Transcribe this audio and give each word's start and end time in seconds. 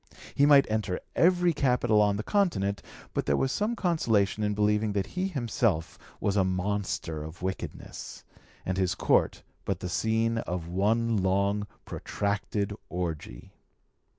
He 0.33 0.47
might 0.47 0.65
enter 0.67 0.99
every 1.15 1.53
capital 1.53 2.01
on 2.01 2.15
the 2.17 2.23
Continent, 2.23 2.81
but 3.13 3.27
there 3.27 3.37
was 3.37 3.51
some 3.51 3.75
consolation 3.75 4.41
in 4.41 4.55
believing 4.55 4.93
that 4.93 5.05
he 5.05 5.27
himself 5.27 5.99
was 6.19 6.35
a 6.35 6.43
monster 6.43 7.23
of 7.23 7.43
wickedness, 7.43 8.23
and 8.65 8.79
his 8.79 8.95
Court 8.95 9.43
but 9.63 9.79
the 9.79 9.89
scene 9.89 10.39
of 10.39 10.67
one 10.67 11.17
long 11.17 11.67
protracted 11.85 12.73
orgie. 12.89 13.51